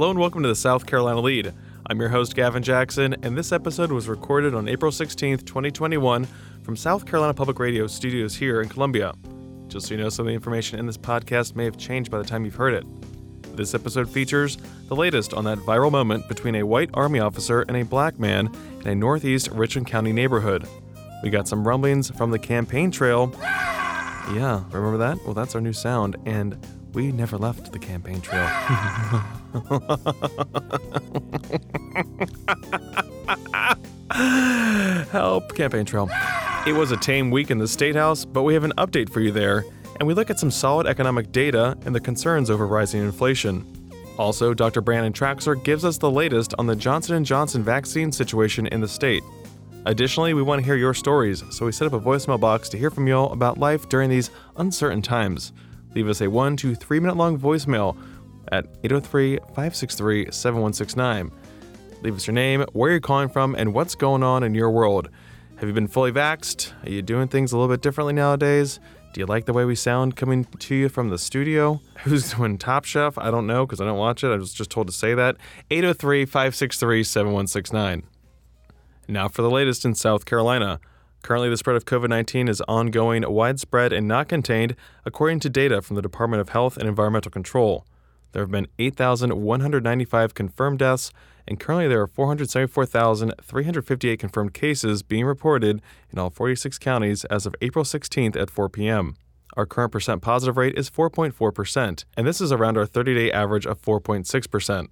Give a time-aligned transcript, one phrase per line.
[0.00, 1.52] Hello and welcome to the South Carolina Lede.
[1.84, 6.26] I'm your host, Gavin Jackson, and this episode was recorded on April 16th, 2021,
[6.62, 9.12] from South Carolina Public Radio studios here in Columbia.
[9.68, 12.16] Just so you know, some of the information in this podcast may have changed by
[12.16, 12.86] the time you've heard it.
[13.58, 14.56] This episode features
[14.88, 18.50] the latest on that viral moment between a white Army officer and a black man
[18.80, 20.66] in a northeast Richland County neighborhood.
[21.22, 23.34] We got some rumblings from the campaign trail.
[24.32, 25.18] Yeah, remember that?
[25.26, 26.56] Well, that's our new sound, and
[26.92, 28.46] we never left the campaign trail.
[35.10, 36.10] Help, campaign trail.
[36.66, 39.20] It was a tame week in the State House, but we have an update for
[39.20, 39.64] you there,
[39.98, 43.64] and we look at some solid economic data and the concerns over rising inflation.
[44.18, 44.80] Also, Dr.
[44.80, 48.88] Brannon Traxler gives us the latest on the Johnson & Johnson vaccine situation in the
[48.88, 49.22] state.
[49.86, 52.76] Additionally, we want to hear your stories, so we set up a voicemail box to
[52.76, 55.52] hear from y'all about life during these uncertain times.
[55.94, 57.96] Leave us a one to three minute long voicemail
[58.52, 61.30] at 803 563 7169.
[62.02, 65.10] Leave us your name, where you're calling from, and what's going on in your world.
[65.56, 66.72] Have you been fully vaxxed?
[66.84, 68.80] Are you doing things a little bit differently nowadays?
[69.12, 71.80] Do you like the way we sound coming to you from the studio?
[72.04, 73.18] Who's doing Top Chef?
[73.18, 74.28] I don't know because I don't watch it.
[74.28, 75.36] I was just told to say that.
[75.70, 78.04] 803 563 7169.
[79.08, 80.80] Now for the latest in South Carolina.
[81.22, 85.82] Currently, the spread of COVID 19 is ongoing, widespread, and not contained, according to data
[85.82, 87.84] from the Department of Health and Environmental Control.
[88.32, 91.10] There have been 8,195 confirmed deaths,
[91.46, 97.56] and currently there are 474,358 confirmed cases being reported in all 46 counties as of
[97.60, 99.16] April 16th at 4 p.m.
[99.56, 103.66] Our current percent positive rate is 4.4%, and this is around our 30 day average
[103.66, 104.86] of 4.6%.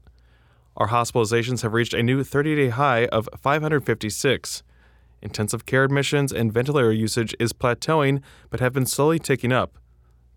[0.77, 4.65] Our hospitalizations have reached a new 30 day high of 556.
[5.21, 9.79] Intensive care admissions and ventilator usage is plateauing but have been slowly ticking up.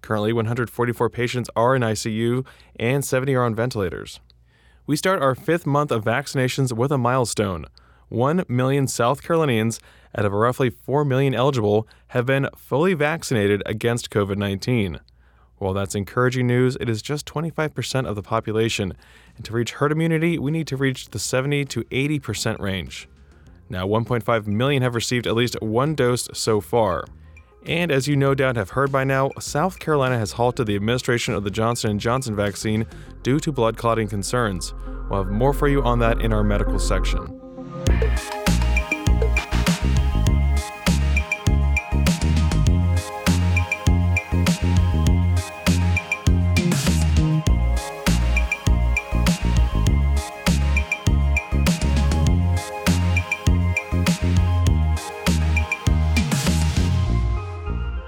[0.02, 2.46] Currently, 144 patients are in ICU
[2.80, 4.20] and 70 are on ventilators.
[4.88, 7.66] We start our fifth month of vaccinations with a milestone.
[8.10, 9.80] 1 million South Carolinians
[10.18, 15.00] out of roughly 4 million eligible have been fully vaccinated against COVID 19.
[15.58, 18.94] While that's encouraging news, it is just 25% of the population,
[19.36, 23.08] and to reach herd immunity, we need to reach the 70 to 80% range.
[23.72, 27.06] Now, 1.5 million have received at least one dose so far.
[27.66, 31.34] And as you no doubt have heard by now, South Carolina has halted the administration
[31.36, 32.86] of the Johnson & Johnson vaccine
[33.24, 34.74] due to blood clotting concerns.
[35.10, 37.40] We'll have more for you on that in our medical section.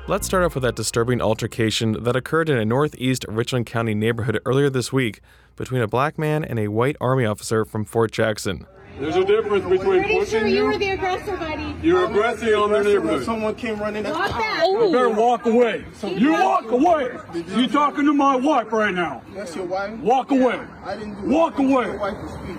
[0.06, 4.38] Let's start off with that disturbing altercation that occurred in a northeast Richland County neighborhood
[4.46, 5.22] earlier this week
[5.56, 8.68] between a black man and a white Army officer from Fort Jackson.
[9.00, 10.66] There's a difference between Pretty pushing sure you you.
[10.66, 11.76] were the aggressor, buddy.
[11.82, 13.24] You're aggressive on their neighborhood.
[13.24, 14.62] Someone came running at Walk the back.
[14.64, 14.86] Oh.
[14.88, 15.86] You better walk away.
[16.04, 17.18] You walk away.
[17.56, 19.22] You're talking to my wife right now.
[19.34, 19.98] That's your wife?
[20.00, 20.60] Walk away.
[20.84, 21.86] I didn't do Walk anything away.
[21.86, 22.58] Your wife to speak.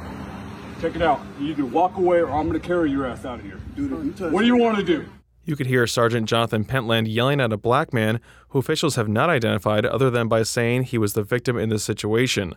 [0.81, 1.21] Check it out.
[1.39, 3.61] You either walk away or I'm going to carry your ass out of here.
[3.77, 5.07] Dude, if you touch What do you want to do?
[5.47, 8.19] You could hear Sergeant Jonathan Pentland yelling at a black man
[8.49, 11.85] who officials have not identified other than by saying he was the victim in this
[11.85, 12.55] situation.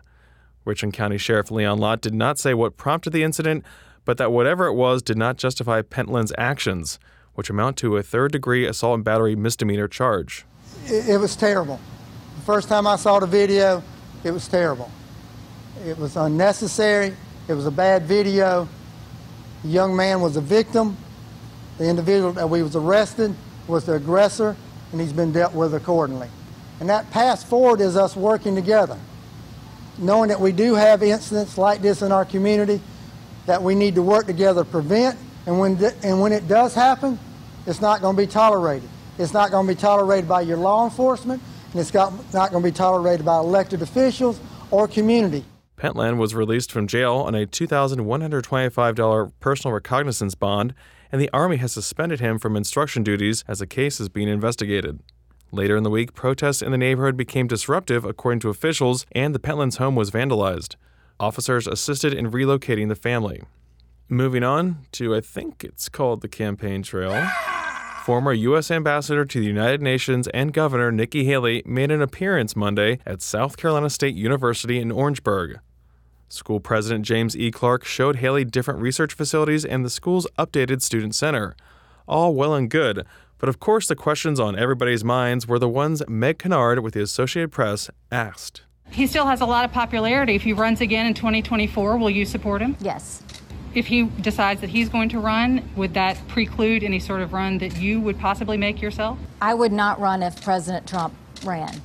[0.63, 3.65] Richland County Sheriff Leon Lott did not say what prompted the incident,
[4.05, 6.97] but that whatever it was did not justify Pentland's actions,
[7.33, 10.45] which amount to a third degree assault and battery misdemeanor charge.
[10.85, 11.81] it, it was terrible.
[12.37, 13.83] The first time I saw the video,
[14.23, 14.89] it was terrible.
[15.85, 17.13] It was unnecessary.
[17.49, 18.67] It was a bad video.
[19.63, 20.95] The young man was a victim.
[21.77, 23.35] The individual that we was arrested
[23.67, 24.55] was the aggressor,
[24.91, 26.29] and he's been dealt with accordingly.
[26.79, 28.97] And that path forward is us working together,
[29.97, 32.81] knowing that we do have incidents like this in our community
[33.45, 35.17] that we need to work together to prevent.
[35.45, 37.17] And when, and when it does happen,
[37.65, 38.89] it's not going to be tolerated.
[39.17, 41.41] It's not going to be tolerated by your law enforcement,
[41.71, 45.43] and it's got, not going to be tolerated by elected officials or community.
[45.77, 50.73] Pentland was released from jail on a $2,125 personal recognizance bond,
[51.11, 54.99] and the Army has suspended him from instruction duties as the case is being investigated.
[55.51, 59.39] Later in the week, protests in the neighborhood became disruptive, according to officials, and the
[59.39, 60.75] Pentland's home was vandalized.
[61.19, 63.43] Officers assisted in relocating the family.
[64.09, 67.29] Moving on to, I think it's called the campaign trail.
[68.07, 68.71] Former U.S.
[68.71, 73.57] Ambassador to the United Nations and Governor Nikki Haley made an appearance Monday at South
[73.57, 75.59] Carolina State University in Orangeburg.
[76.29, 77.51] School President James E.
[77.51, 81.53] Clark showed Haley different research facilities and the school's updated student center.
[82.07, 83.05] All well and good,
[83.39, 87.01] but of course the questions on everybody's minds were the ones Meg Kinnard with the
[87.01, 88.61] Associated Press asked.
[88.89, 90.33] He still has a lot of popularity.
[90.33, 92.77] If he runs again in 2024, will you support him?
[92.79, 93.21] Yes.
[93.77, 97.59] If he decides that he's going to run, would that preclude any sort of run
[97.59, 99.19] that you would possibly make yourself?
[99.39, 101.13] I would not run if President Trump
[101.43, 101.83] ran.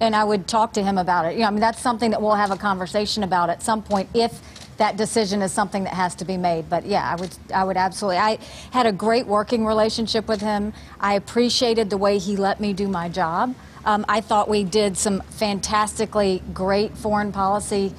[0.00, 1.34] And I would talk to him about it.
[1.34, 4.08] You know, I mean, that's something that we'll have a conversation about at some point
[4.14, 4.40] if
[4.78, 6.70] that decision is something that has to be made.
[6.70, 8.16] But yeah, I would, I would absolutely.
[8.16, 8.38] I
[8.70, 10.72] had a great working relationship with him.
[10.98, 13.54] I appreciated the way he let me do my job.
[13.84, 17.92] Um, I thought we did some fantastically great foreign policy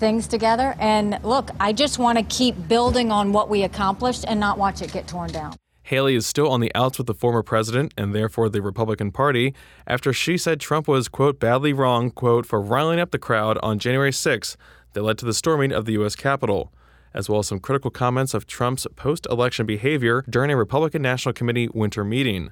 [0.00, 0.74] things together.
[0.80, 4.82] And look, I just want to keep building on what we accomplished and not watch
[4.82, 5.54] it get torn down.
[5.84, 9.54] Haley is still on the outs with the former president and therefore the Republican Party
[9.86, 13.78] after she said Trump was, quote, badly wrong, quote, for riling up the crowd on
[13.78, 14.56] January 6th
[14.92, 16.16] that led to the storming of the U.S.
[16.16, 16.72] Capitol,
[17.12, 21.32] as well as some critical comments of Trump's post election behavior during a Republican National
[21.32, 22.50] Committee winter meeting.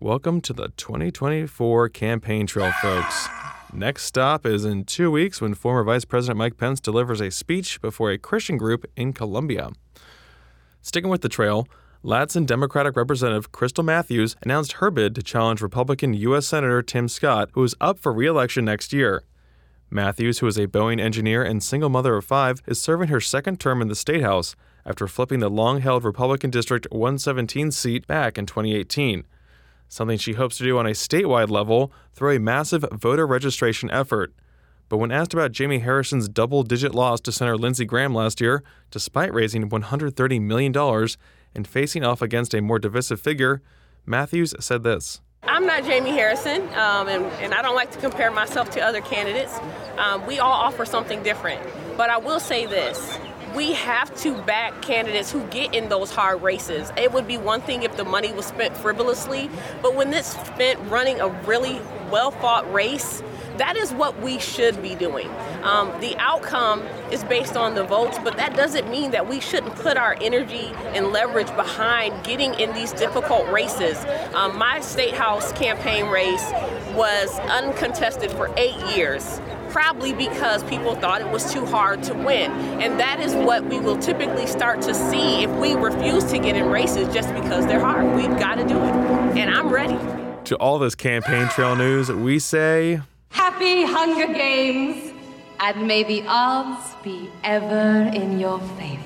[0.00, 3.28] Welcome to the 2024 campaign trail, folks.
[3.76, 7.80] Next stop is in two weeks when former Vice President Mike Pence delivers a speech
[7.82, 9.72] before a Christian group in Columbia.
[10.80, 11.66] Sticking with the trail,
[12.04, 16.46] Ladson Democratic Representative Krystle Matthews announced her bid to challenge Republican U.S.
[16.46, 19.24] Senator Tim Scott, who is up for re election next year.
[19.90, 23.58] Matthews, who is a Boeing engineer and single mother of five, is serving her second
[23.58, 24.54] term in the State House
[24.86, 29.24] after flipping the long held Republican District 117 seat back in 2018.
[29.88, 34.34] Something she hopes to do on a statewide level through a massive voter registration effort.
[34.88, 38.62] But when asked about Jamie Harrison's double digit loss to Senator Lindsey Graham last year,
[38.90, 41.08] despite raising $130 million
[41.54, 43.62] and facing off against a more divisive figure,
[44.06, 45.20] Matthews said this.
[45.46, 49.02] I'm not Jamie Harrison, um, and, and, I don't like to compare myself to other
[49.02, 49.58] candidates.
[49.98, 51.60] Um, we all offer something different.
[51.96, 53.18] But I will say this
[53.54, 56.90] we have to back candidates who get in those hard races.
[56.96, 59.48] It would be one thing if the money was spent frivolously,
[59.80, 61.80] but when it's spent running a really
[62.10, 63.22] well fought race,
[63.56, 65.30] that is what we should be doing.
[65.62, 69.76] Um, the outcome is based on the votes, but that doesn't mean that we shouldn't
[69.76, 74.04] put our energy and leverage behind getting in these difficult races.
[74.34, 76.50] Um, my state house campaign race
[76.94, 79.40] was uncontested for eight years
[79.74, 82.52] probably because people thought it was too hard to win.
[82.80, 86.54] And that is what we will typically start to see if we refuse to get
[86.54, 88.14] in races just because they're hard.
[88.14, 88.94] We've got to do it.
[89.36, 89.98] And I'm ready.
[90.44, 93.00] To all this campaign trail news, we say
[93.30, 95.12] Happy Hunger Games,
[95.58, 99.03] and may the odds be ever in your favor.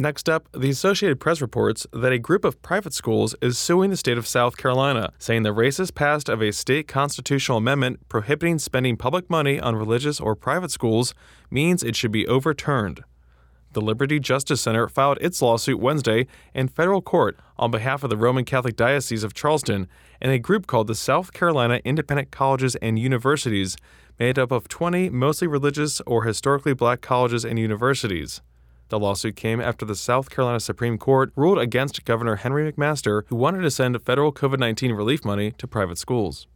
[0.00, 3.96] Next up, the Associated Press reports that a group of private schools is suing the
[3.96, 8.96] state of South Carolina, saying the racist past of a state constitutional amendment prohibiting spending
[8.96, 11.14] public money on religious or private schools
[11.50, 13.02] means it should be overturned.
[13.72, 18.16] The Liberty Justice Center filed its lawsuit Wednesday in federal court on behalf of the
[18.16, 19.88] Roman Catholic Diocese of Charleston
[20.20, 23.76] and a group called the South Carolina Independent Colleges and Universities,
[24.16, 28.42] made up of 20 mostly religious or historically black colleges and universities.
[28.88, 33.36] The lawsuit came after the South Carolina Supreme Court ruled against Governor Henry McMaster, who
[33.36, 36.46] wanted to send federal COVID 19 relief money to private schools.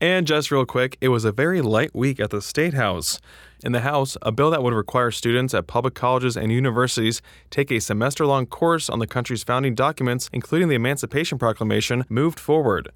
[0.00, 3.20] And just real quick, it was a very light week at the State House.
[3.62, 7.20] In the House, a bill that would require students at public colleges and universities
[7.50, 12.40] take a semester long course on the country's founding documents, including the Emancipation Proclamation, moved
[12.40, 12.90] forward.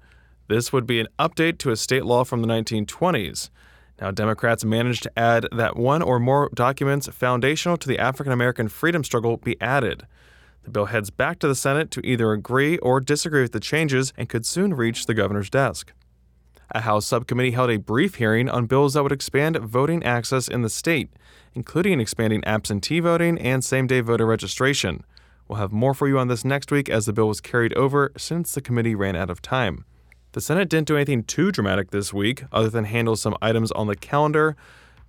[0.47, 3.49] This would be an update to a state law from the 1920s.
[4.01, 8.67] Now, Democrats managed to add that one or more documents foundational to the African American
[8.67, 10.05] freedom struggle be added.
[10.63, 14.11] The bill heads back to the Senate to either agree or disagree with the changes
[14.17, 15.93] and could soon reach the governor's desk.
[16.71, 20.63] A House subcommittee held a brief hearing on bills that would expand voting access in
[20.63, 21.09] the state,
[21.53, 25.03] including expanding absentee voting and same day voter registration.
[25.47, 28.11] We'll have more for you on this next week as the bill was carried over
[28.17, 29.85] since the committee ran out of time.
[30.35, 33.87] The Senate didn't do anything too dramatic this week, other than handle some items on
[33.87, 34.57] the calendar.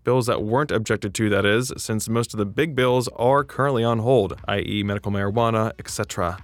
[0.05, 3.83] Bills that weren't objected to, that is, since most of the big bills are currently
[3.83, 6.39] on hold, i.e., medical marijuana, etc.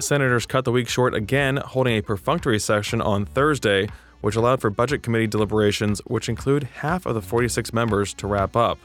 [0.00, 3.86] Senators cut the week short again, holding a perfunctory session on Thursday,
[4.22, 8.56] which allowed for Budget Committee deliberations, which include half of the 46 members, to wrap
[8.56, 8.80] up.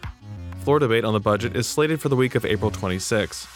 [0.59, 3.47] Floor debate on the budget is slated for the week of April 26.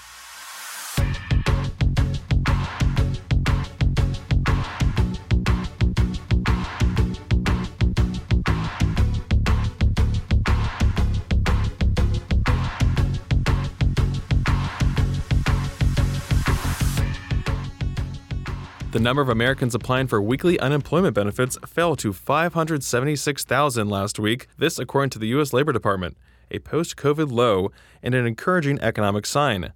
[18.95, 24.79] The number of Americans applying for weekly unemployment benefits fell to 576,000 last week, this
[24.79, 25.51] according to the U.S.
[25.51, 26.15] Labor Department,
[26.49, 29.73] a post COVID low and an encouraging economic sign.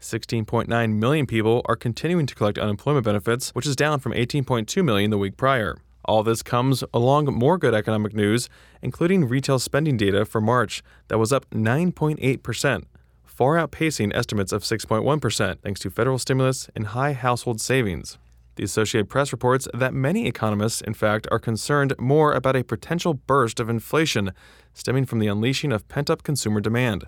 [0.00, 5.12] 16.9 million people are continuing to collect unemployment benefits, which is down from 18.2 million
[5.12, 5.76] the week prior.
[6.04, 8.48] All this comes along more good economic news,
[8.82, 12.82] including retail spending data for March that was up 9.8%,
[13.24, 18.18] far outpacing estimates of 6.1%, thanks to federal stimulus and high household savings.
[18.56, 23.12] The Associated Press reports that many economists, in fact, are concerned more about a potential
[23.12, 24.32] burst of inflation
[24.72, 27.04] stemming from the unleashing of pent up consumer demand.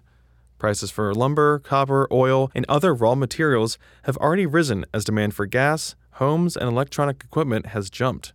[0.59, 5.47] Prices for lumber, copper, oil, and other raw materials have already risen as demand for
[5.47, 8.35] gas, homes, and electronic equipment has jumped.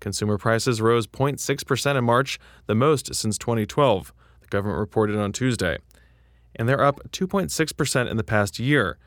[0.00, 5.78] Consumer prices rose 0.6% in March, the most since 2012, the government reported on Tuesday.
[6.56, 8.98] And they're up 2.6% in the past year.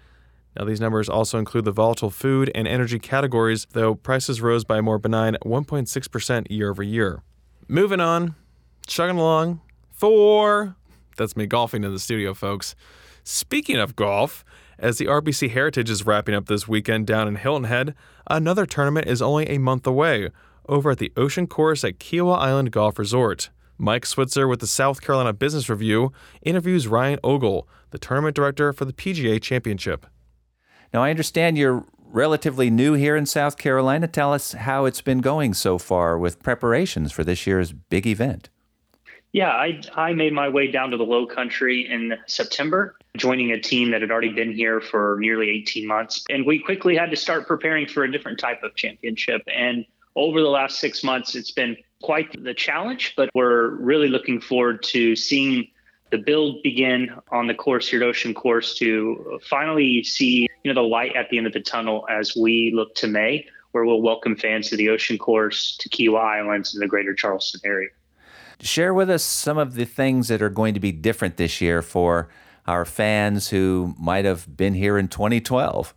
[0.58, 4.80] Now, these numbers also include the volatile food and energy categories, though prices rose by
[4.80, 7.22] a more benign 1.6% year over year.
[7.68, 8.36] Moving on,
[8.88, 10.76] chugging along, four.
[11.18, 12.76] That's me golfing in the studio, folks.
[13.24, 14.44] Speaking of golf,
[14.80, 17.94] as the RBC Heritage is wrapping up this weekend down in Hilton Head,
[18.28, 20.30] another tournament is only a month away
[20.68, 23.50] over at the Ocean Course at Kiawah Island Golf Resort.
[23.78, 28.86] Mike Switzer with the South Carolina Business Review interviews Ryan Ogle, the tournament director for
[28.86, 30.06] the PGA Championship.
[30.94, 34.08] Now, I understand you're relatively new here in South Carolina.
[34.08, 38.50] Tell us how it's been going so far with preparations for this year's big event.
[39.32, 43.60] Yeah, I, I made my way down to the low country in September, joining a
[43.60, 46.26] team that had already been here for nearly 18 months.
[46.32, 49.44] And we quickly had to start preparing for a different type of championship.
[49.56, 54.42] And over the last six months, it's been quite the challenge, but we're really looking
[54.42, 55.68] forward to seeing
[56.12, 60.82] the build begin on the course here at Ocean Course to finally see you know
[60.82, 64.02] the light at the end of the tunnel as we look to May, where we'll
[64.02, 67.90] welcome fans to the Ocean Course, to Kiawah Islands, and the Greater Charleston area.
[68.62, 71.82] Share with us some of the things that are going to be different this year
[71.82, 72.30] for
[72.68, 75.94] our fans who might have been here in 2012.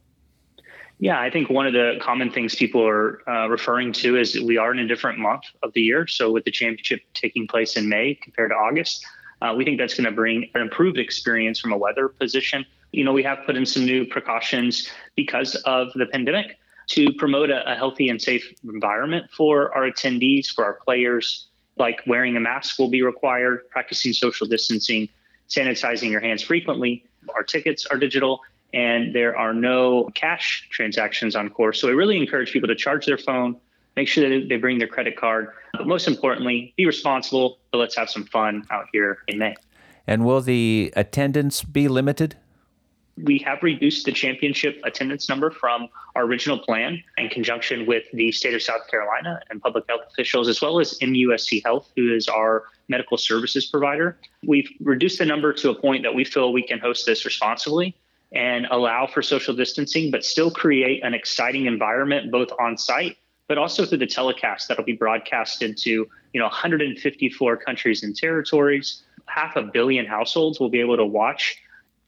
[1.01, 4.45] Yeah, I think one of the common things people are uh, referring to is that
[4.45, 6.07] we are in a different month of the year.
[6.07, 9.05] So, with the championship taking place in May compared to August,
[9.43, 12.65] uh, we think that's going to bring an improved experience from a weather position.
[12.93, 16.59] You know, we have put in some new precautions because of the pandemic
[16.91, 21.49] to promote a, a healthy and safe environment for our attendees, for our players.
[21.77, 25.09] Like wearing a mask will be required, practicing social distancing,
[25.49, 27.05] sanitizing your hands frequently.
[27.35, 28.41] Our tickets are digital,
[28.73, 31.81] and there are no cash transactions on course.
[31.81, 33.57] So I really encourage people to charge their phone,
[33.97, 37.97] make sure that they bring their credit card, but most importantly, be responsible, but let's
[37.97, 39.55] have some fun out here in May.
[40.07, 42.37] And will the attendance be limited?
[43.23, 48.33] We have reduced the championship attendance number from our original plan in conjunction with the
[48.33, 52.27] state of South Carolina and public health officials, as well as MUSC Health, who is
[52.27, 54.17] our medical services provider.
[54.47, 57.95] We've reduced the number to a point that we feel we can host this responsibly
[58.33, 63.19] and allow for social distancing, but still create an exciting environment both on site
[63.49, 69.03] but also through the telecast that'll be broadcasted to you know 154 countries and territories.
[69.27, 71.57] Half a billion households will be able to watch.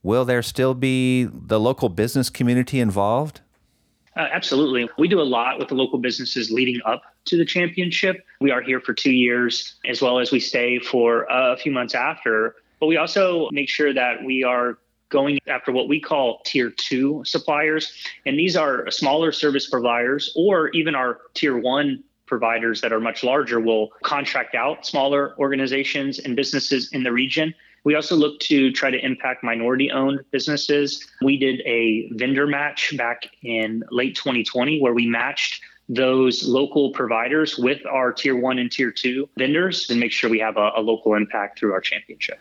[0.03, 3.41] Will there still be the local business community involved?
[4.15, 4.87] Uh, absolutely.
[4.97, 8.23] We do a lot with the local businesses leading up to the championship.
[8.39, 11.95] We are here for two years, as well as we stay for a few months
[11.95, 12.55] after.
[12.79, 14.77] But we also make sure that we are
[15.15, 17.93] going after what we call tier two suppliers.
[18.25, 23.23] And these are smaller service providers or even our tier one providers that are much
[23.23, 27.53] larger will contract out smaller organizations and businesses in the region.
[27.85, 31.07] We also look to try to impact minority owned businesses.
[31.21, 37.57] We did a vendor match back in late 2020 where we matched those local providers
[37.57, 40.81] with our tier one and tier two vendors and make sure we have a, a
[40.81, 42.39] local impact through our championship.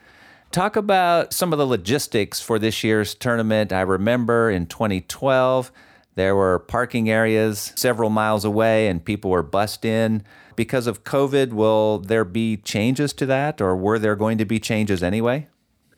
[0.55, 3.73] Talk about some of the logistics for this year's tournament.
[3.73, 5.73] I remember in 2012,
[6.15, 10.23] there were parking areas several miles away and people were bussed in.
[10.55, 14.61] Because of COVID, will there be changes to that or were there going to be
[14.61, 15.49] changes anyway?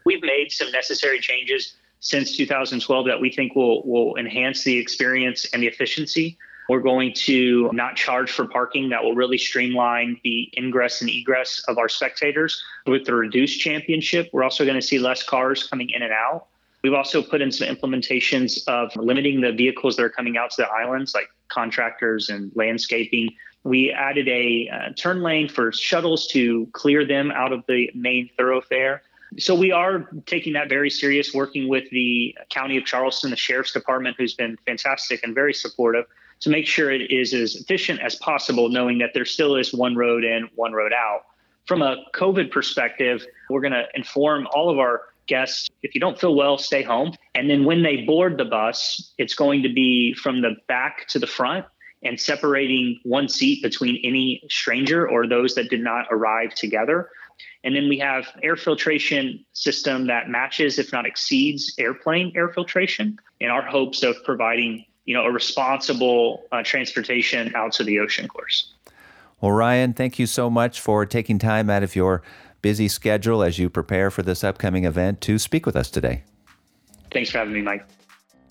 [0.07, 5.45] We've made some necessary changes since 2012 that we think will, will enhance the experience
[5.53, 8.89] and the efficiency we're going to not charge for parking.
[8.89, 12.63] That will really streamline the ingress and egress of our spectators.
[12.87, 16.47] With the reduced championship, we're also going to see less cars coming in and out.
[16.83, 20.63] We've also put in some implementations of limiting the vehicles that are coming out to
[20.63, 23.31] the islands, like contractors and landscaping.
[23.65, 28.31] We added a uh, turn lane for shuttles to clear them out of the main
[28.37, 29.03] thoroughfare.
[29.39, 33.73] So we are taking that very serious, working with the County of Charleston, the Sheriff's
[33.73, 36.05] Department, who's been fantastic and very supportive
[36.41, 39.97] to make sure it is as efficient as possible, knowing that there still is one
[39.97, 41.23] road in, one road out.
[41.67, 46.21] From a COVID perspective, we're going to inform all of our guests if you don't
[46.21, 47.13] feel well, stay home.
[47.35, 51.19] And then when they board the bus, it's going to be from the back to
[51.19, 51.67] the front.
[52.03, 57.11] and separating one seat between any stranger or those that did not arrive together.
[57.65, 63.19] And then we have air filtration system that matches, if not exceeds, airplane air filtration
[63.41, 68.29] in our hopes of providing you know a responsible uh, transportation out to the ocean
[68.29, 68.73] course.
[69.41, 72.23] Well, Ryan, thank you so much for taking time out of your
[72.63, 76.25] busy schedule as you prepare for this upcoming event to speak with us today.
[77.13, 77.87] Thanks for having me, Mike.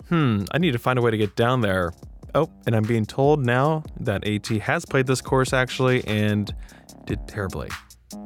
[0.08, 1.92] Hmm, I need to find a way to get down there.
[2.34, 6.54] Oh, and I'm being told now that AT has played this course actually and
[7.04, 7.68] did terribly.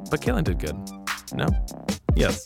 [0.09, 0.77] But Caitlin did good.
[1.33, 1.47] No?
[2.15, 2.45] Yes.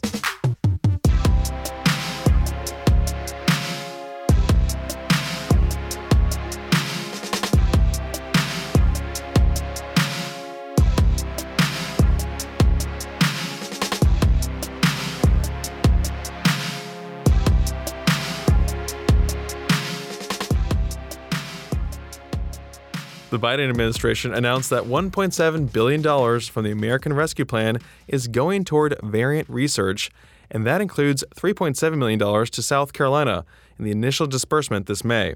[23.35, 28.97] The Biden administration announced that $1.7 billion from the American Rescue Plan is going toward
[29.03, 30.09] variant research,
[30.49, 33.43] and that includes $3.7 million to South Carolina
[33.77, 35.35] in the initial disbursement this May.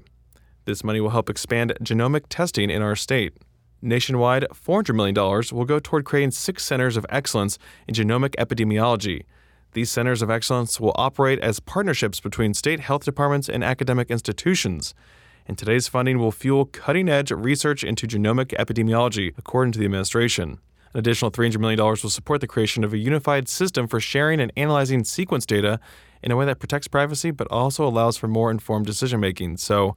[0.64, 3.34] This money will help expand genomic testing in our state.
[3.82, 5.14] Nationwide, $400 million
[5.52, 9.24] will go toward creating six centers of excellence in genomic epidemiology.
[9.72, 14.94] These centers of excellence will operate as partnerships between state health departments and academic institutions
[15.50, 20.60] and today's funding will fuel cutting edge research into genomic epidemiology, according to the administration.
[20.92, 24.52] An additional $300 million will support the creation of a unified system for sharing and
[24.56, 25.80] analyzing sequence data
[26.22, 29.56] in a way that protects privacy but also allows for more informed decision making.
[29.56, 29.96] So,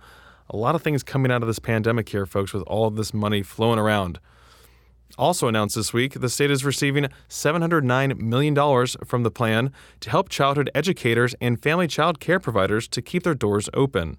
[0.50, 3.14] a lot of things coming out of this pandemic here, folks, with all of this
[3.14, 4.20] money flowing around.
[5.20, 10.30] Also announced this week, the state is receiving $709 million from the plan to help
[10.30, 14.18] childhood educators and family child care providers to keep their doors open.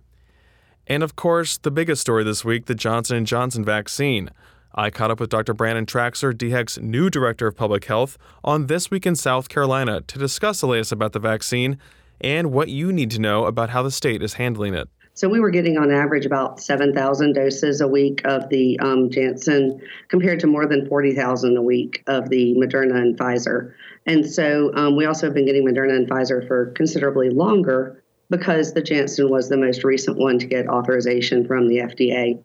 [0.86, 4.30] And of course, the biggest story this week, the Johnson & Johnson vaccine.
[4.74, 5.54] I caught up with Dr.
[5.54, 10.18] Brannon Traxler, DHEC's new Director of Public Health, on This Week in South Carolina to
[10.18, 11.78] discuss the latest about the vaccine
[12.20, 14.88] and what you need to know about how the state is handling it.
[15.16, 19.80] So we were getting on average about 7,000 doses a week of the um, Janssen
[20.08, 23.74] compared to more than 40,000 a week of the Moderna and Pfizer.
[24.06, 28.72] And so um, we also have been getting Moderna and Pfizer for considerably longer because
[28.72, 32.42] the Janssen was the most recent one to get authorization from the FDA.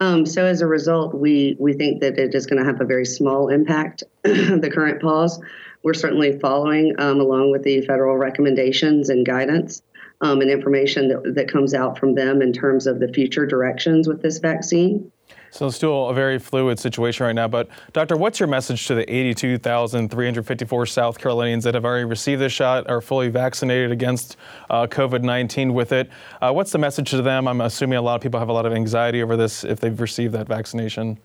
[0.00, 2.84] Um, so as a result, we we think that it is going to have a
[2.84, 4.04] very small impact.
[4.22, 5.40] the current pause,
[5.82, 9.82] we're certainly following um, along with the federal recommendations and guidance
[10.20, 14.06] um, and information that, that comes out from them in terms of the future directions
[14.08, 15.10] with this vaccine.
[15.50, 17.48] So it's still a very fluid situation right now.
[17.48, 22.48] But, Doctor, what's your message to the 82,354 South Carolinians that have already received the
[22.48, 24.36] shot, are fully vaccinated against
[24.70, 26.10] uh, COVID 19 with it?
[26.40, 27.48] Uh, what's the message to them?
[27.48, 30.00] I'm assuming a lot of people have a lot of anxiety over this if they've
[30.00, 31.18] received that vaccination.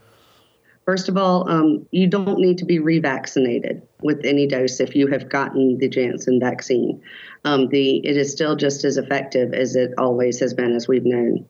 [0.86, 5.08] First of all, um, you don't need to be revaccinated with any dose if you
[5.08, 7.02] have gotten the Janssen vaccine.
[7.46, 11.06] Um, the it is still just as effective as it always has been, as we've
[11.06, 11.48] known.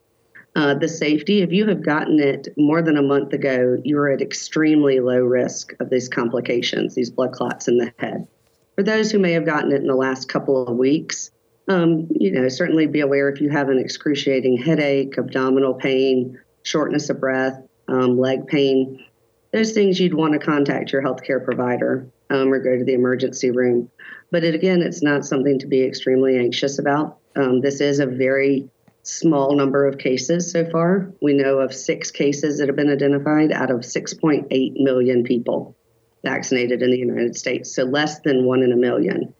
[0.56, 4.22] Uh, the safety, if you have gotten it more than a month ago, you're at
[4.22, 8.28] extremely low risk of these complications, these blood clots in the head.
[8.76, 11.32] For those who may have gotten it in the last couple of weeks,
[11.70, 17.10] um, you know, certainly be aware if you have an excruciating headache, abdominal pain, shortness
[17.10, 19.06] of breath, um, leg pain,
[19.54, 23.52] those things you'd want to contact your healthcare provider um, or go to the emergency
[23.52, 23.90] room.
[24.32, 27.18] But it, again, it's not something to be extremely anxious about.
[27.36, 28.70] Um, this is a very
[29.04, 31.12] small number of cases so far.
[31.22, 35.76] We know of six cases that have been identified out of 6.8 million people
[36.24, 39.34] vaccinated in the United States, so less than one in a million.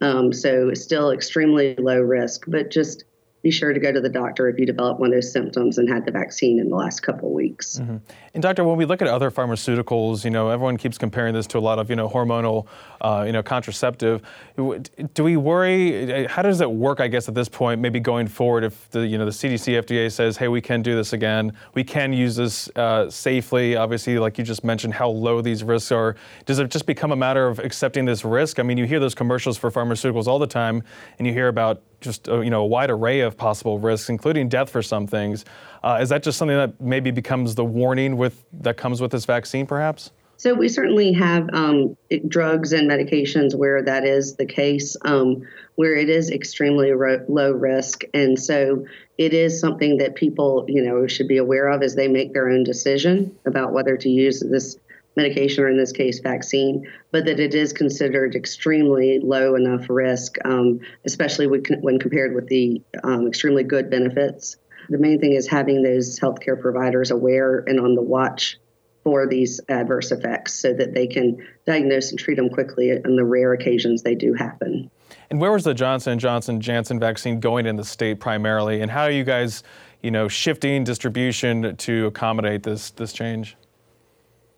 [0.00, 3.04] Um, so still extremely low risk, but just
[3.42, 5.88] be sure to go to the doctor if you develop one of those symptoms and
[5.88, 7.78] had the vaccine in the last couple of weeks.
[7.78, 7.98] Mm-hmm.
[8.34, 11.58] And doctor, when we look at other pharmaceuticals, you know, everyone keeps comparing this to
[11.58, 12.66] a lot of, you know, hormonal,
[13.00, 14.22] uh, you know, contraceptive.
[14.56, 16.26] Do we worry?
[16.26, 17.00] How does it work?
[17.00, 20.10] I guess at this point, maybe going forward, if the, you know, the CDC, FDA
[20.10, 23.76] says, hey, we can do this again, we can use this uh, safely.
[23.76, 26.16] Obviously, like you just mentioned, how low these risks are.
[26.44, 28.58] Does it just become a matter of accepting this risk?
[28.58, 30.82] I mean, you hear those commercials for pharmaceuticals all the time,
[31.18, 34.48] and you hear about just a, you know a wide array of possible risks, including
[34.48, 35.44] death for some things.
[35.82, 39.24] Uh, is that just something that maybe becomes the warning with that comes with this
[39.24, 40.10] vaccine, perhaps?
[40.36, 41.96] So we certainly have um,
[42.28, 45.42] drugs and medications where that is the case, um,
[45.74, 50.84] where it is extremely ro- low risk, and so it is something that people, you
[50.84, 54.38] know, should be aware of as they make their own decision about whether to use
[54.40, 54.78] this
[55.18, 60.36] medication or in this case vaccine, but that it is considered extremely low enough risk,
[60.46, 64.56] um, especially when, compared with the um, extremely good benefits
[64.88, 68.58] the main thing is having those healthcare providers aware and on the watch
[69.04, 73.24] for these adverse effects so that they can diagnose and treat them quickly on the
[73.24, 74.90] rare occasions they do happen.
[75.30, 78.90] And where was the Johnson & Johnson Janssen vaccine going in the state primarily and
[78.90, 79.62] how are you guys,
[80.02, 83.56] you know, shifting distribution to accommodate this this change?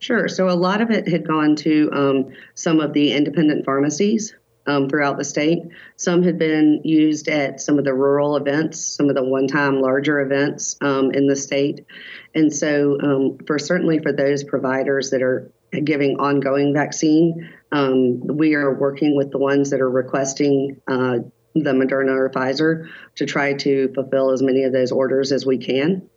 [0.01, 0.29] Sure.
[0.29, 4.35] So a lot of it had gone to um, some of the independent pharmacies
[4.67, 5.59] um, throughout the state.
[5.97, 10.21] Some had been used at some of the rural events, some of the one-time larger
[10.21, 11.85] events um, in the state,
[12.35, 15.53] and so um, for certainly for those providers that are
[15.85, 20.81] giving ongoing vaccine, um, we are working with the ones that are requesting.
[20.89, 21.19] Uh,
[21.53, 25.59] the Moderna or Pfizer to try to fulfill as many of those orders as we
[25.59, 26.09] can.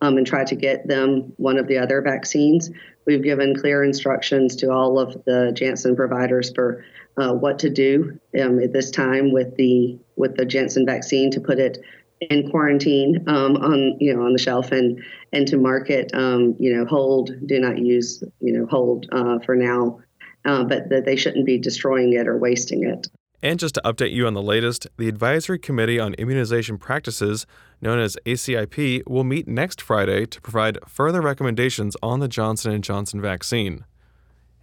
[0.00, 2.70] Um, and try to get them one of the other vaccines.
[3.04, 6.84] We've given clear instructions to all of the Janssen providers for
[7.16, 11.40] uh, what to do um, at this time with the with the Janssen vaccine to
[11.40, 11.78] put it
[12.20, 16.74] in quarantine um, on you know on the shelf and and to market um, you
[16.74, 20.00] know hold do not use you know hold uh, for now,
[20.44, 23.08] uh, but that they shouldn't be destroying it or wasting it.
[23.42, 27.46] And just to update you on the latest, the Advisory Committee on Immunization Practices,
[27.80, 32.82] known as ACIP, will meet next Friday to provide further recommendations on the Johnson &
[32.82, 33.84] Johnson vaccine.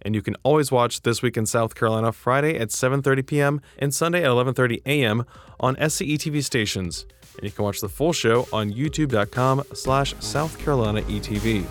[0.02, 3.60] And you can always watch This Week in South Carolina Friday at 7:30 p.m.
[3.78, 5.24] and Sunday at 11:30 a.m.
[5.58, 7.06] on SCE TV stations.
[7.36, 11.64] And you can watch the full show on youtube.com slash South Carolina ETV.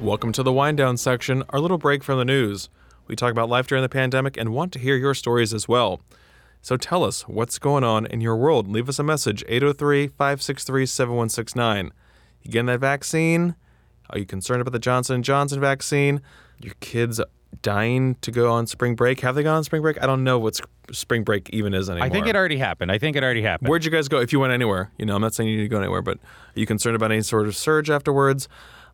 [0.00, 2.70] Welcome to the wind down section, our little break from the news.
[3.06, 6.00] We talk about life during the pandemic and want to hear your stories as well.
[6.62, 8.66] So tell us what's going on in your world.
[8.66, 11.92] Leave us a message 803 563 7169.
[12.42, 13.56] You getting that vaccine?
[14.08, 16.22] Are you concerned about the Johnson Johnson vaccine?
[16.62, 17.20] Your kids
[17.60, 19.20] dying to go on spring break?
[19.20, 20.02] Have they gone on spring break?
[20.02, 20.58] I don't know what
[20.92, 22.06] spring break even is anymore.
[22.06, 22.90] I think it already happened.
[22.90, 23.68] I think it already happened.
[23.68, 24.18] Where'd you guys go?
[24.18, 26.16] If you went anywhere, you know, I'm not saying you need to go anywhere, but
[26.16, 28.48] are you concerned about any sort of surge afterwards?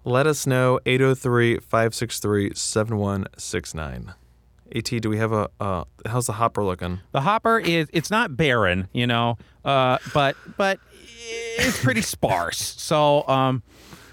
[0.06, 4.14] Let us know 803 563 7169.
[4.72, 5.50] At, do we have a?
[5.58, 7.00] Uh, how's the hopper looking?
[7.10, 10.78] The hopper is it's not barren, you know, uh, but but
[11.58, 12.58] it's pretty sparse.
[12.80, 13.64] So um,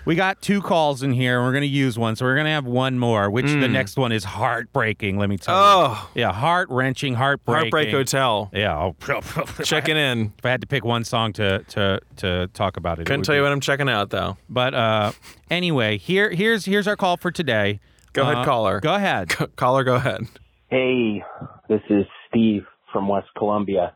[0.05, 2.15] we got two calls in here, and we're gonna use one.
[2.15, 3.71] So we're gonna have one more, which the Mm.
[3.71, 5.17] next one is heartbreaking.
[5.17, 5.61] Let me tell you.
[5.63, 6.09] Oh.
[6.15, 6.21] you.
[6.21, 7.61] Yeah, heart wrenching, heartbreaking.
[7.71, 8.49] Heartbreak Hotel.
[8.53, 8.95] Yeah, oh,
[9.63, 10.33] Checking in.
[10.37, 13.19] If I had to pick one song to to to talk about it, it Couldn't
[13.21, 14.37] would tell you be- what I'm checking out though.
[14.49, 15.11] But uh,
[15.49, 17.79] anyway, here here's here's our call for today.
[18.13, 18.79] Go ahead, Uh, caller.
[18.79, 19.29] Go ahead.
[19.55, 20.21] caller, go ahead.
[20.69, 21.23] Hey,
[21.69, 23.95] this is Steve from West Columbia.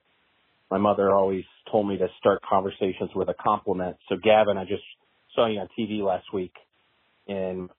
[0.72, 3.96] My mother always told me to start conversations with a compliment.
[4.10, 4.84] So, Gavin, I just
[5.38, 6.54] saw you on TV last week
[7.28, 7.70] in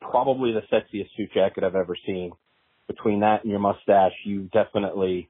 [0.00, 2.32] probably the sexiest suit jacket I've ever seen.
[2.86, 5.28] Between that and your mustache, you definitely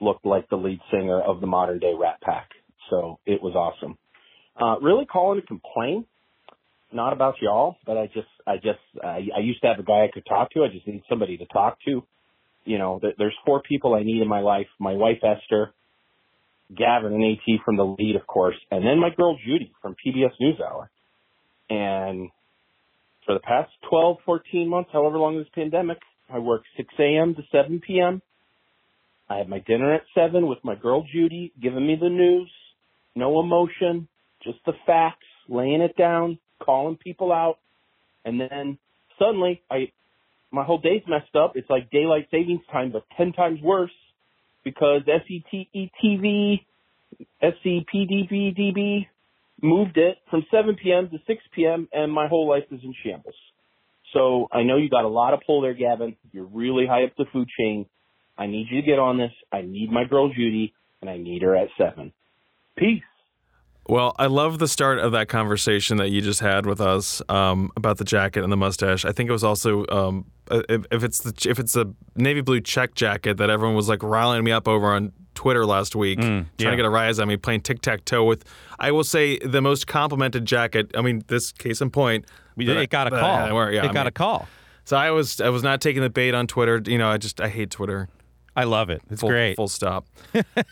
[0.00, 2.50] looked like the Lede singer of the modern day Rat Pack.
[2.90, 3.98] So it was awesome.
[4.60, 6.04] Uh, really calling to complain,
[6.92, 10.04] not about y'all, but I just, I just, I, I used to have a guy
[10.04, 10.62] I could talk to.
[10.62, 12.04] I just need somebody to talk to.
[12.64, 14.66] You know, th- there's four people I need in my life.
[14.78, 15.72] My wife Esther,
[16.76, 20.32] Gavin and AT from the lead, of course, and then my girl Judy from PBS
[20.40, 20.88] NewsHour.
[21.70, 22.30] And
[23.24, 27.34] for the past 12, 14 months, however long this pandemic, I work 6 a.m.
[27.36, 28.20] to 7 p.m.
[29.28, 32.50] I have my dinner at 7 with my girl Judy, giving me the news,
[33.14, 34.08] no emotion,
[34.42, 37.58] just the facts, laying it down, calling people out.
[38.24, 38.78] And then
[39.18, 39.92] suddenly I,
[40.50, 41.52] my whole day's messed up.
[41.54, 43.92] It's like daylight savings time, but 10 times worse
[44.64, 46.64] because SETETV,
[47.42, 49.06] SCPDBDB
[49.62, 51.08] moved it from 7 p.m.
[51.10, 51.88] to 6 p.m.
[51.92, 53.34] and my whole life is in shambles.
[54.12, 56.16] So I know you got a lot of pull there, Gavin.
[56.32, 57.86] You're really high up the food chain.
[58.36, 59.32] I need you to get on this.
[59.52, 62.12] I need my girl Judy, and I need her at seven.
[62.76, 63.02] Peace.
[63.90, 67.72] Well, I love the start of that conversation that you just had with us um,
[67.76, 69.04] about the jacket and the mustache.
[69.04, 72.60] I think it was also um, if, if it's the if it's a navy blue
[72.60, 76.46] check jacket that everyone was like riling me up over on Twitter last week, trying
[76.58, 76.70] yeah.
[76.70, 78.44] to get a rise on me playing tic tac toe with.
[78.78, 80.92] I will say the most complimented jacket.
[80.96, 82.26] I mean, this case in point.
[82.54, 83.70] We did- it got a call.
[83.72, 84.46] Yeah, It I got mean- a call.
[84.84, 86.80] So I was I was not taking the bait on Twitter.
[86.86, 88.08] You know, I just I hate Twitter.
[88.56, 89.02] I love it.
[89.10, 89.56] It's full, great.
[89.56, 90.06] Full stop.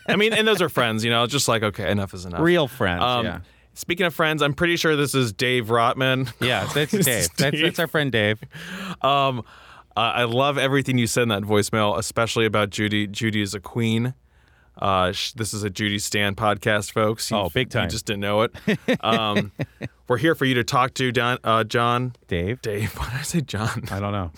[0.07, 1.03] I mean, and those are friends.
[1.03, 2.41] You know, just like okay, enough is enough.
[2.41, 3.39] Real friends, Um, yeah.
[3.73, 6.33] Speaking of friends, I'm pretty sure this is Dave Rotman.
[6.41, 7.29] Yeah, that's This Dave.
[7.37, 8.41] That's, that's our friend Dave.
[9.01, 9.39] Um,
[9.95, 13.07] uh, I love everything you said in that voicemail, especially about Judy.
[13.07, 14.13] Judy is a queen.
[14.81, 17.29] Uh, sh- this is a Judy Stan podcast, folks.
[17.31, 17.83] You- Oh, big time.
[17.85, 18.53] You just didn't know it.
[19.01, 19.51] Um,
[20.07, 22.13] we're here for you to talk to, Don, uh, John.
[22.27, 22.61] Dave.
[22.61, 22.93] Dave.
[22.97, 23.83] Why did I say John?
[23.91, 24.31] I don't know.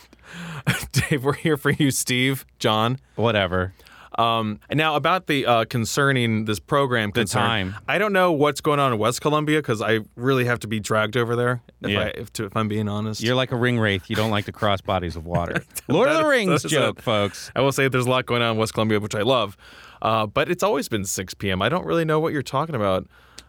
[0.91, 2.99] Dave, we're here for you, Steve, John.
[3.15, 3.73] Whatever.
[4.19, 7.12] Um, and now about the uh, concerning this program.
[7.12, 7.75] The concern, time.
[7.88, 10.80] I don't know what's going on in West Columbia because I really have to be
[10.82, 11.62] dragged over there.
[11.82, 11.99] If, Yeah.
[12.01, 14.10] I, if, to, if I'm being honest, You're like a ring wraith.
[14.10, 15.63] You don't like to cross bodies of water.
[15.88, 17.01] Lord of the Rings joke, it.
[17.04, 17.51] folks.
[17.56, 19.56] I will say there's a lot going on in West Columbia, which I love.
[20.01, 21.61] Uh, but it's always been 6 p.m.
[21.61, 23.07] I don't really know what you're talking about,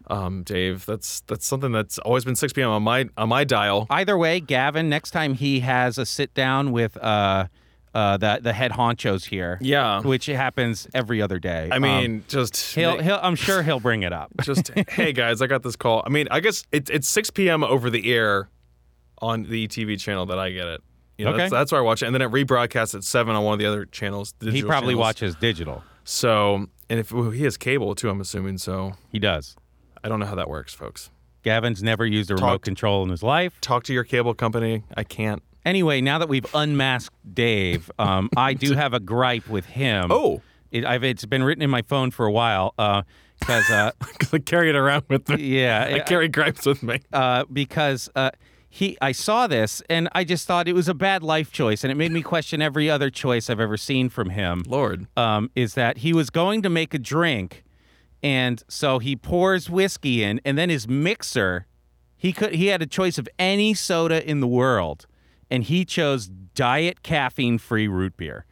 [0.09, 0.85] um, Dave.
[0.87, 2.71] That's that's something that's always been 6 p.m.
[2.71, 3.87] on my on my dial.
[3.91, 7.47] Either way, Gavin, next time he has a sit down with uh,
[7.95, 10.01] uh, the the head honchos here, Yeah.
[10.03, 11.69] which happens every other day.
[11.73, 14.31] I um, mean, just he'll, he'll I'm sure he'll bring it up.
[14.43, 16.03] just hey guys, I got this call.
[16.05, 17.65] I mean, I guess it's it's 6 p.m.
[17.65, 18.49] over the air
[19.19, 20.81] on the TV channel that I get it.
[21.19, 21.43] You know, Okay.
[21.43, 23.59] that's, that's where I watch it, and then it rebroadcasts at seven on one of
[23.59, 24.35] the other channels.
[24.41, 24.97] he probably channels.
[24.97, 25.85] watches digital.
[26.05, 28.59] So, and if well, he has cable too, I'm assuming.
[28.59, 29.57] So He does.
[30.05, 31.11] I don't know how that works, folks.
[31.43, 33.61] Gavin's never used a remote Talk- control in his life.
[33.61, 34.85] Talk to your cable company.
[34.97, 35.43] I can't.
[35.65, 40.11] Anyway, now that we've unmasked Dave, um, I do have a gripe with him.
[40.11, 40.43] Oh.
[40.73, 42.75] it, I've, it's been written in my phone for a while
[43.39, 43.93] because, uh,
[44.33, 45.61] I carry it around with me.
[45.61, 47.01] yeah, I carry gripes with me.
[47.13, 48.31] uh, because uh,
[48.75, 51.91] he, I saw this and I just thought it was a bad life choice, and
[51.91, 54.63] it made me question every other choice I've ever seen from him.
[54.67, 55.09] Lord.
[55.15, 57.65] um, is that he was going to make a drink,
[58.23, 61.67] and so he pours whiskey in, and then his mixer,
[62.17, 65.07] he could he had a choice of any soda in the world,
[65.51, 68.47] and he chose diet caffeine free root beer.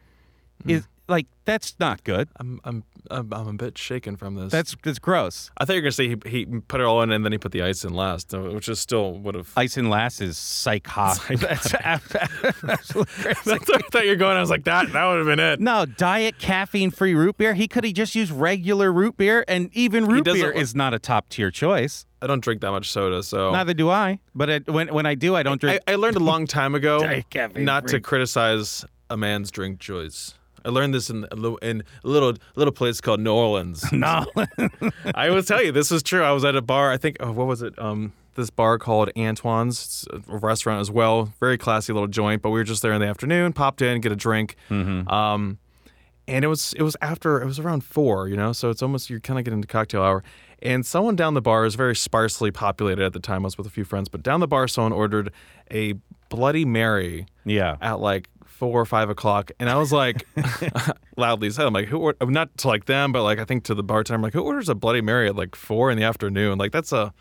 [0.67, 2.29] Is like that's not good.
[2.37, 4.51] I'm I'm I'm, I'm a bit shaken from this.
[4.51, 5.51] That's that's gross.
[5.57, 7.37] I thought you were gonna say he, he put it all in and then he
[7.37, 9.51] put the ice in last, uh, which is still would have.
[9.57, 11.39] Ice in last is psychotic.
[11.41, 13.39] That's absolutely crazy.
[13.45, 14.37] That's where I thought you were going.
[14.37, 14.91] I was like that.
[14.93, 15.59] That would have been it.
[15.59, 17.53] No, diet caffeine free root beer.
[17.53, 20.99] He could have just used regular root beer, and even root beer is not a
[20.99, 22.05] top tier choice.
[22.21, 24.19] I don't drink that much soda, so Neither do I.
[24.35, 25.81] But it, when when I do, I don't drink.
[25.87, 27.21] I, I learned a long time ago
[27.55, 30.35] not to criticize a man's drink choice.
[30.65, 33.83] I learned this in a little, in a little little place called New Orleans.
[33.91, 34.25] no.
[35.15, 36.23] I will tell you, this is true.
[36.23, 36.91] I was at a bar.
[36.91, 37.77] I think, oh, what was it?
[37.79, 41.33] Um, this bar called Antoine's, it's a restaurant as well.
[41.39, 42.41] Very classy little joint.
[42.41, 43.53] But we were just there in the afternoon.
[43.53, 44.55] Popped in, get a drink.
[45.07, 45.57] Um,
[46.27, 48.53] and it was it was after it was around four, you know.
[48.53, 50.23] So it's almost you're kind of getting into cocktail hour.
[50.61, 53.43] And someone down the bar is very sparsely populated at the time.
[53.43, 55.33] I was with a few friends, but down the bar, someone ordered
[55.71, 55.95] a
[56.29, 57.77] Bloody Mary yeah.
[57.81, 58.29] at like
[58.61, 60.23] four or five o'clock, and I was like,
[61.17, 61.97] loudly said, "I'm like, who?
[61.97, 64.41] Or- not to like them, but like I think to the bartender, I'm like, who
[64.43, 66.57] orders a Bloody Mary at like four in the afternoon?
[66.59, 67.11] Like that's a."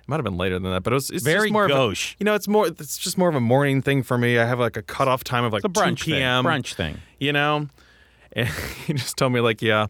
[0.00, 2.12] It might have been later than that, but it was it's Very just more gauche.
[2.12, 2.66] Of a, you know, it's more.
[2.66, 4.38] It's just more of a morning thing for me.
[4.38, 6.44] I have like a cutoff time of like It's brunch 2 p.m.
[6.46, 6.50] thing.
[6.52, 6.98] Brunch thing.
[7.20, 7.68] You know,
[8.32, 8.48] and
[8.86, 9.88] he just told me like, yeah,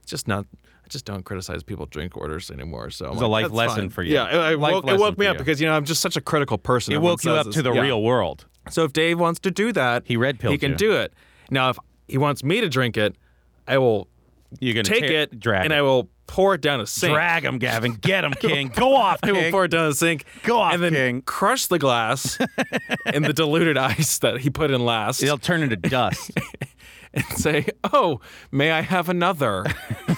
[0.00, 0.46] it's just not.
[0.54, 2.88] I just don't criticize people drink orders anymore.
[2.88, 4.14] So It's like, a life lesson fine." for you.
[4.14, 5.38] Yeah, it, it woke, it woke me up you.
[5.40, 6.94] because you know I'm just such a critical person.
[6.94, 7.56] It woke you up this.
[7.56, 7.82] to the Yeah.
[7.82, 8.46] real world.
[8.70, 10.76] So if Dave wants to do that, He red pilled he can you.
[10.76, 11.12] do it.
[11.50, 13.16] Now, if he wants me to drink it,
[13.66, 14.08] I will
[14.60, 15.74] You're gonna take ta- it drag and.
[15.74, 17.14] I will pour it down a sink.
[17.14, 17.94] drag him, Gavin.
[17.94, 18.68] Get him, King.
[18.68, 20.24] Go off, I will pour it down a sink.
[20.42, 21.22] Go off, and then King.
[21.22, 22.38] crush the glass
[23.14, 26.30] in the diluted ice that he put in last, It'll turn into dust,
[27.14, 29.64] and say, "Oh, may I have another?"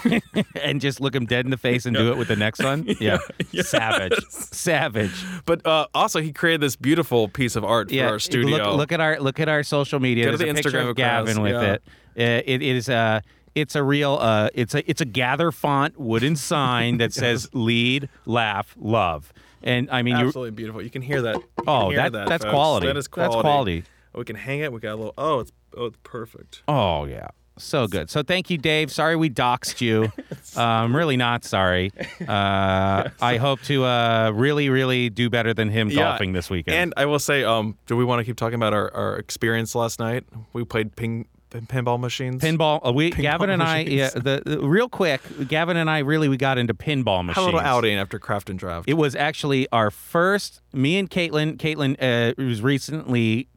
[0.62, 2.86] and just look him dead in the face and do it with the next one.
[3.00, 3.18] Yeah,
[3.62, 5.24] savage, savage.
[5.46, 8.68] but uh, also, he created this beautiful piece of art yeah, for our studio.
[8.68, 10.26] Look, look at our look at our social media.
[10.26, 11.72] Go to the Instagram of Gavin with yeah.
[11.74, 11.82] it.
[12.18, 12.62] Uh, it.
[12.62, 13.22] It is a
[13.54, 18.08] it's a real uh it's a it's a gather font wooden sign that says lead
[18.26, 20.82] laugh love and I mean you Absolutely beautiful.
[20.82, 21.36] You can hear that.
[21.36, 22.52] You Oh, hear that- that that's folks.
[22.52, 22.86] quality.
[22.86, 23.84] That is That's quality.
[24.14, 24.72] We can hang it.
[24.72, 25.14] We got a little.
[25.16, 26.62] Oh, it's oh, it's perfect.
[26.68, 30.10] oh yeah so good so thank you Dave sorry we doxed you
[30.56, 31.92] I'm um really not sorry
[32.26, 36.76] uh I hope to uh really really do better than him Yeah, golfing this weekend
[36.76, 39.74] And I will say, um, do we want to keep talking about our, our experience
[39.74, 40.24] last night?
[40.54, 42.42] We played ping pin, pinball machines.
[42.42, 42.80] Pinball.
[42.86, 43.80] Uh, we Gavin and I.
[43.80, 44.08] Yeah.
[44.10, 45.20] The, the- real quick.
[45.48, 47.34] Gavin and I really we got into pinball machines.
[47.36, 48.88] Had a little outing after craft and draft.
[48.88, 50.62] It was actually our first.
[50.72, 51.56] Me and Caitlin.
[51.58, 53.48] Caitlin uh, was recently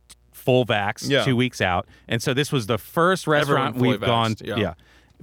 [0.44, 1.24] full vax, Yeah.
[1.24, 4.36] two weeks out, and so this was the first restaurant we've gone.
[4.36, 4.74] vaxxed, yeah.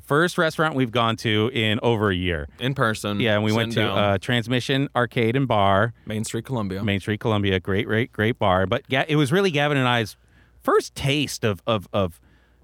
[0.06, 2.48] First restaurant we've gone to in over a year.
[2.58, 3.20] in person.
[3.20, 6.82] Yeah, and we went to uh, Transmission Arcade and Bar, Main Street, Columbia.
[6.82, 7.60] Main Street, Columbia.
[7.60, 8.66] Great, great, great bar.
[8.66, 10.16] But yeah, it was really Gavin and I's
[10.62, 12.18] first taste of of of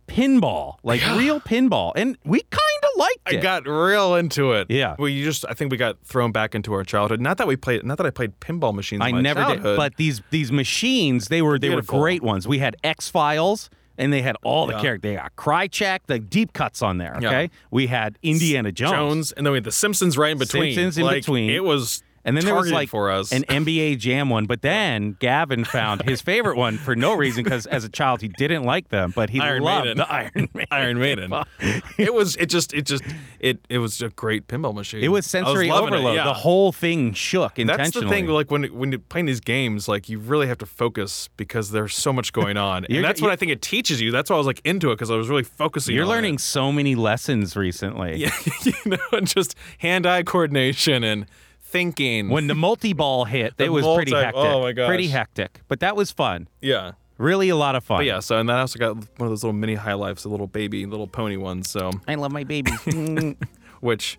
[0.07, 4.71] pinball, like real pinball, and we kind of liked I got real into it.
[4.71, 4.95] Yeah.
[4.99, 7.21] We just I think we got thrown back into our childhood.
[7.21, 7.85] Not that we played.
[7.85, 9.03] Not that I played pinball machines.
[9.05, 9.63] I never childhood.
[9.65, 9.77] did.
[9.77, 11.99] But these these machines, they were they Beautiful.
[11.99, 12.47] were great ones.
[12.47, 13.71] We had X Files.
[13.99, 14.81] And they had all the Yeah.
[14.83, 15.11] characters.
[15.11, 17.17] They got Krycek, the deep cuts on there.
[17.19, 17.29] Yeah.
[17.29, 18.91] Okay, we had Indiana Jones.
[18.93, 20.75] Jones, and then we had the Simpsons right in between.
[20.75, 21.49] Simpsons in Like, between.
[21.49, 23.33] It was And then there was like for us.
[23.33, 27.67] an NBA Jam one, but then Gavin found his favorite one for no reason because
[27.67, 29.99] as a child he didn't like them, but he Iron loved Maiden.
[29.99, 30.67] the Iron Maiden.
[30.73, 31.33] Iron Maiden.
[31.99, 32.35] it was.
[32.37, 32.75] It just.
[32.75, 33.05] It just.
[33.39, 33.61] It.
[33.69, 35.05] It was a great pinball machine.
[35.05, 36.17] It was sensory it, overload.
[36.17, 36.25] yeah.
[36.25, 37.91] The whole thing shook intentionally.
[37.91, 38.27] That's the thing.
[38.27, 41.95] Like when when you're playing these games, like you really have to focus because there's
[41.95, 44.11] so much going on, and that's what I think it teaches you.
[44.11, 45.95] That's why I was like into it because I was really focusing.
[45.95, 46.41] You're learning it.
[46.41, 48.17] so many lessons recently.
[48.17, 48.33] Yeah,
[48.65, 51.27] you know, and just hand-eye coordination and
[51.67, 52.29] thinking.
[52.29, 54.35] When the multi-ball hit, it was pretty hectic.
[54.37, 54.89] oh my gosh.
[54.89, 55.61] Pretty hectic.
[55.69, 56.49] But that was fun.
[56.61, 56.93] yeah.
[57.19, 58.01] Really a lot of fun.
[58.01, 60.25] But yeah, so and then I also got one of those little mini high lifes,
[60.25, 61.71] the little baby, little pony ones.
[61.71, 62.73] So I love my baby.
[62.85, 63.37] Mm.
[63.81, 64.19] which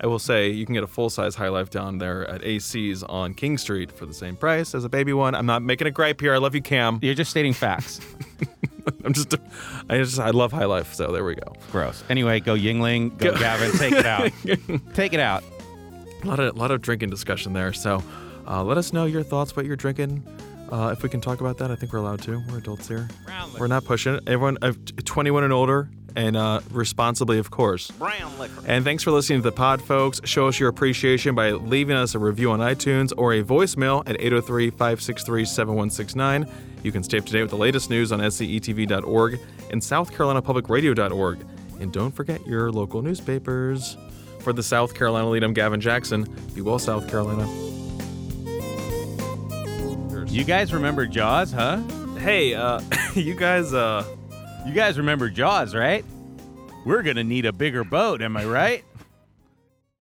[0.00, 3.04] I will say you can get a full size high life down there at AC's
[3.04, 5.36] on King Street for the same price as a baby one.
[5.36, 6.34] I'm not making a gripe here.
[6.34, 6.98] I love you, Cam.
[7.00, 8.00] You're just stating facts.
[9.04, 9.32] I'm just,
[9.88, 10.94] I just, I love high life.
[10.94, 11.52] So there we go.
[11.70, 12.02] Gross.
[12.10, 14.32] Anyway, go Yuengling, go Gavin, take it out.
[14.94, 15.44] take it out.
[16.26, 17.72] A lot of, lot of drinking discussion there.
[17.72, 18.02] So
[18.48, 20.26] uh, let us know your thoughts, what you're drinking.
[20.72, 22.42] Uh, if we can talk about that, I think we're allowed to.
[22.50, 23.08] We're adults here.
[23.24, 24.24] Brown We're not pushing it.
[24.26, 24.72] Everyone, uh,
[25.04, 27.92] 21 and older, and uh, responsibly, of course.
[27.92, 28.60] Brown liquor.
[28.66, 30.20] And thanks for listening to the pod, folks.
[30.24, 34.20] Show us your appreciation by leaving us a review on iTunes or a voicemail at
[34.20, 36.48] 803 563 7169.
[36.82, 39.38] You can stay up to date with the latest news on scetv.org
[39.70, 41.46] and southcarolinapublicradio.org.
[41.78, 43.96] And don't forget your local newspapers.
[44.46, 46.22] For the South Carolina Lede, I'm Gavin Jackson.
[46.54, 47.48] Be well, South Carolina.
[50.28, 51.82] You guys remember Jaws, huh?
[52.18, 52.80] Hey, uh,
[53.16, 54.04] you guys, uh,
[54.64, 56.04] You guys remember Jaws, right?
[56.84, 58.84] We're gonna need a bigger boat, am I right?